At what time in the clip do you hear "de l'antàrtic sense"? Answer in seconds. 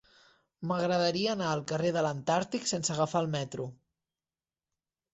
1.99-2.97